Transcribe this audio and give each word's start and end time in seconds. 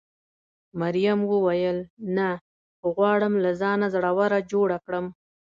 مريم 0.81 1.19
وویل: 1.31 1.77
نه، 2.17 2.29
خو 2.77 2.87
غواړم 2.97 3.33
له 3.43 3.51
ځانه 3.61 3.87
زړوره 3.95 4.39
جوړه 4.51 4.77
کړم. 4.85 5.05